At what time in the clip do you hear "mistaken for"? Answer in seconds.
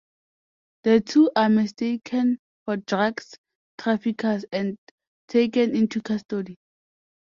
1.47-2.77